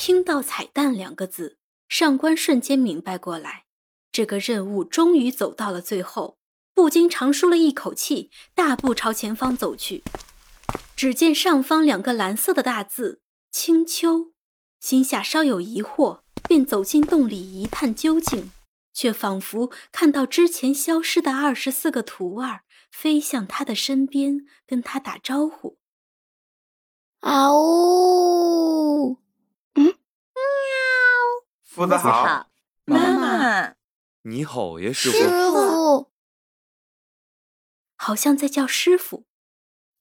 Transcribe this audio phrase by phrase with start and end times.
[0.00, 3.66] 听到“彩蛋”两个字，上官瞬间明白过来，
[4.10, 6.38] 这个任务终于走到了最后，
[6.72, 10.02] 不禁长舒了一口气，大步朝前方走去。
[10.96, 13.20] 只见上方两个蓝色的大字
[13.52, 14.32] “青丘”，
[14.80, 18.50] 心下稍有疑惑，便走进洞里一探究竟，
[18.94, 25.76] 却仿佛看到之前消失的二十四个徒儿飞向他的身边，跟他打招呼
[27.20, 29.18] ：“啊呜！”
[31.64, 32.48] 夫子好，
[32.84, 33.74] 妈妈，
[34.22, 36.10] 你好呀，师傅师傅，
[37.96, 39.24] 好像在叫师傅。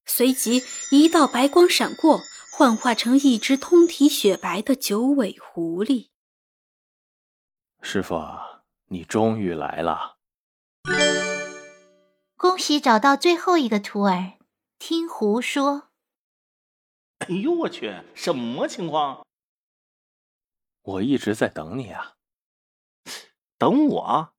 [0.06, 6.10] 随即，一道白光闪过，幻化成一只通体雪白的九尾狐狸。
[7.82, 8.20] 师傅，
[8.88, 10.18] 你终于来了！
[12.36, 14.40] 恭喜找到最后一个徒儿。
[14.80, 15.90] 听胡说。
[17.20, 19.26] 哎呦我去，什么情况？
[20.90, 22.16] 我一直在等你啊，
[23.60, 24.34] 等我。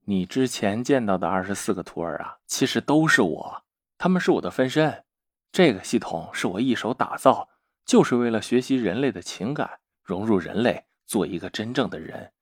[0.00, 3.64] 你之前见到的二十四个徒儿啊，其实都是我，
[3.98, 5.04] 他们是我的分身。
[5.52, 7.48] 这个系统是我一手打造，
[7.84, 12.32] 就是为了学习人类的情感，融入人类，做一个真正的人。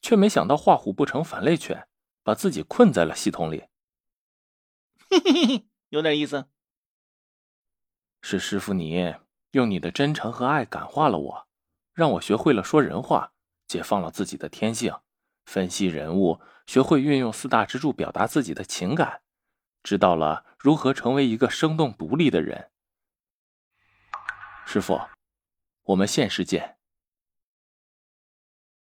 [0.00, 1.88] 却没想到画虎不成反类犬，
[2.22, 3.64] 把自己困在了系统里。
[5.10, 6.46] 嘿嘿嘿，有点意思。
[8.22, 9.14] 是师傅你
[9.50, 11.45] 用你的真诚和爱感化了我。
[11.96, 13.32] 让我学会了说人话，
[13.66, 14.94] 解放了自己的天性，
[15.46, 19.22] 分析人物，学会运用四大支柱表达自己的情感，
[19.82, 22.70] 知道了如何成为一个生动独立的人。
[24.66, 25.00] 师傅，
[25.84, 26.76] 我们现世见。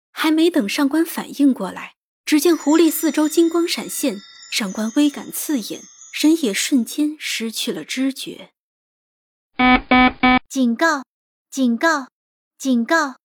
[0.10, 1.94] 还没等上官反应过来，
[2.26, 4.16] 只见狐狸四周金光闪现，
[4.52, 5.82] 上官微感刺眼，
[6.20, 8.54] 人也瞬间失去了知觉。
[10.50, 11.04] 警告！
[11.52, 12.13] 警告！
[12.64, 13.18] 警告！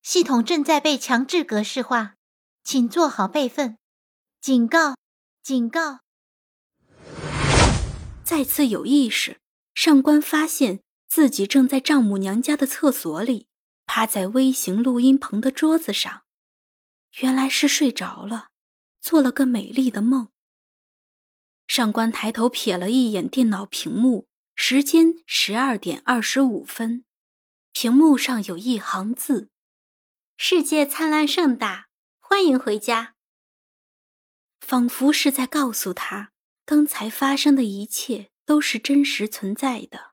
[0.00, 2.14] 系统正在被强制格式化，
[2.64, 3.76] 请做好备份。
[4.40, 4.96] 警告！
[5.42, 6.00] 警告！
[8.24, 9.40] 再次有意识，
[9.74, 13.46] 上官发现自己正在丈母娘家的厕所里，
[13.84, 16.22] 趴在微型录音棚的桌子上。
[17.18, 18.48] 原来是睡着了，
[19.02, 20.28] 做了个美丽的梦。
[21.66, 27.04] 上官抬头瞥了一眼电脑屏幕，时间十二点二十五分。
[27.80, 29.50] 屏幕上有一行字
[30.36, 31.86] ：“世界灿烂盛大，
[32.18, 33.14] 欢迎回家。”
[34.58, 36.32] 仿佛是在告诉他，
[36.64, 40.10] 刚才发生的一切都是真实存在的。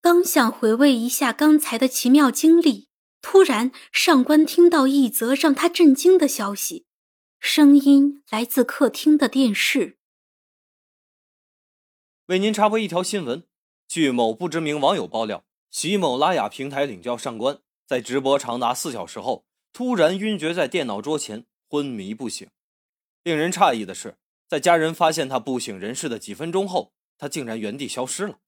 [0.00, 2.88] 刚想回味一下刚才的奇妙经历，
[3.22, 6.84] 突然上官听到一则让他震惊的消息，
[7.38, 9.98] 声音来自客厅的电视。
[12.26, 13.46] 为您插播一条新闻：
[13.86, 15.44] 据某不知名网友爆料。
[15.70, 22.48] 席某拉雅平台领教上官在直播长达四小时后，突然晕厥在电脑桌前，昏迷不醒。
[23.22, 24.16] 令人诧异的是，
[24.48, 28.38] 在家人发现他不省人事的几分钟后，他竟然原地消失了。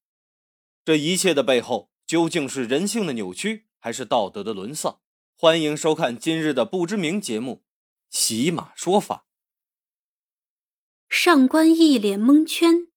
[0.85, 5.01] 这一切的背后，究竟是人性的扭曲，还是道德的沦丧？
[5.35, 7.65] 欢迎收看今日的不知名节目
[8.17, 9.27] 《喜马说法》。
[11.15, 12.89] 上官一脸蒙圈。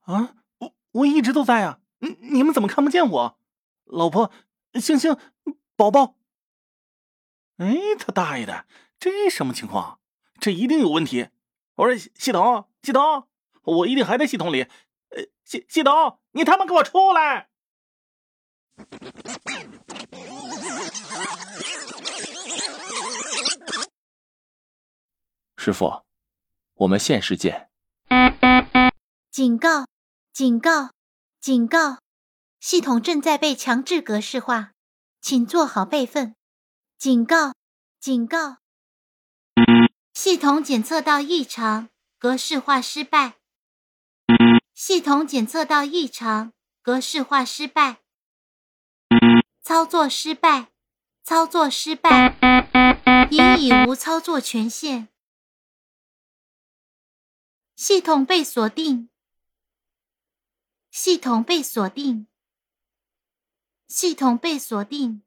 [0.00, 1.81] 啊，我我一直都在啊。
[2.02, 3.38] 你你们怎么看不见我，
[3.84, 4.32] 老婆，
[4.74, 5.16] 星星，
[5.76, 6.16] 宝宝？
[7.58, 8.66] 哎，他大爷的，
[8.98, 10.00] 这什么情况？
[10.40, 11.28] 这一定有问题！
[11.76, 13.28] 我说系统，系统，
[13.62, 14.62] 我一定还在系统里。
[15.10, 17.48] 呃，系系统，你他妈给我出来！
[25.56, 26.02] 师傅，
[26.74, 27.70] 我们现世见。
[29.30, 29.86] 警告！
[30.32, 30.90] 警告！
[31.42, 31.98] 警告！
[32.60, 34.74] 系统正在被强制格式化，
[35.20, 36.36] 请做好备份。
[36.96, 37.54] 警告！
[37.98, 38.58] 警告！
[40.14, 43.40] 系统检测到异常，格式化失败。
[44.72, 48.02] 系统检测到异常，格式化失败。
[49.62, 50.70] 操作失败！
[51.24, 52.38] 操作失败！
[53.32, 55.08] 因已无操作权限。
[57.74, 59.08] 系统被锁定。
[60.92, 62.26] 系统被锁定。
[63.88, 65.22] 系统被锁定。